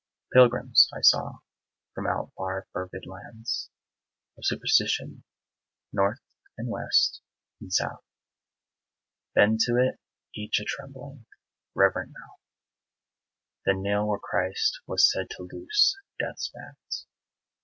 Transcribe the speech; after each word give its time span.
Pilgrims, 0.33 0.89
I 0.97 1.01
saw, 1.01 1.41
from 1.93 2.07
out 2.07 2.31
far 2.35 2.67
fervid 2.73 3.05
lands 3.05 3.69
Of 4.35 4.47
superstition, 4.47 5.23
North 5.93 6.23
and 6.57 6.69
West 6.69 7.21
and 7.59 7.71
South, 7.71 8.03
Bend 9.35 9.59
to 9.65 9.75
it 9.77 9.99
each 10.33 10.59
a 10.59 10.63
trembling, 10.65 11.27
reverent 11.75 12.13
mouth, 12.13 12.39
Then 13.67 13.83
kneel 13.83 14.07
where 14.07 14.17
Christ 14.17 14.79
was 14.87 15.07
said 15.07 15.27
to 15.37 15.43
loose 15.43 15.95
Death's 16.19 16.47
bands. 16.49 17.05